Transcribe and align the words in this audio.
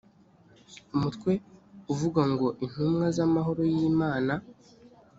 umutwe 0.95 1.31
uvuga 1.93 2.21
ngo 2.31 2.47
intumwa 2.65 3.05
z 3.15 3.17
amahoro 3.25 3.61
y 3.75 3.79
imana 3.89 4.33